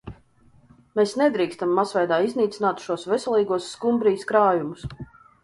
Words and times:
Mēs 0.99 1.11
nedrīkstam 1.21 1.75
masveidā 1.79 2.17
iznīcināt 2.29 2.81
šos 2.87 3.05
veselīgos 3.13 3.69
skumbrijas 3.75 4.27
krājumus. 4.35 4.91